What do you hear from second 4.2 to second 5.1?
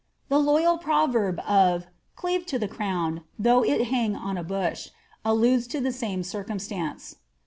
a bush,